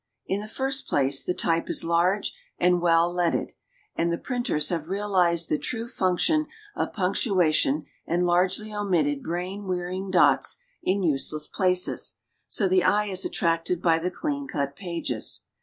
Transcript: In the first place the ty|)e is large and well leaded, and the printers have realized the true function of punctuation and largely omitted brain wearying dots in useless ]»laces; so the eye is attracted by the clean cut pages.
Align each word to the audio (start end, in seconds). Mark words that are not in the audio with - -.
In 0.25 0.41
the 0.41 0.47
first 0.47 0.87
place 0.87 1.23
the 1.23 1.35
ty|)e 1.35 1.61
is 1.67 1.83
large 1.83 2.33
and 2.57 2.81
well 2.81 3.13
leaded, 3.13 3.51
and 3.95 4.11
the 4.11 4.17
printers 4.17 4.69
have 4.69 4.87
realized 4.87 5.47
the 5.47 5.59
true 5.59 5.87
function 5.87 6.47
of 6.75 6.91
punctuation 6.93 7.85
and 8.07 8.25
largely 8.25 8.73
omitted 8.73 9.21
brain 9.21 9.67
wearying 9.67 10.09
dots 10.09 10.57
in 10.81 11.03
useless 11.03 11.47
]»laces; 11.59 12.15
so 12.47 12.67
the 12.67 12.83
eye 12.83 13.05
is 13.05 13.25
attracted 13.25 13.79
by 13.79 13.99
the 13.99 14.09
clean 14.09 14.47
cut 14.47 14.75
pages. 14.75 15.41